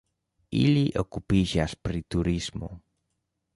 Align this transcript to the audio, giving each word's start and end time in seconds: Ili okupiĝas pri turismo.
Ili 0.59 0.81
okupiĝas 1.01 1.77
pri 1.89 2.03
turismo. 2.15 2.73